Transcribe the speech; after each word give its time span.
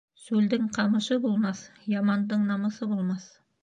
Сүлдең 0.19 0.63
ҡамышы 0.77 1.19
булмаҫ, 1.27 1.63
ямандың 1.99 2.53
намыҫы 2.53 2.95
булмаҫ. 2.97 3.35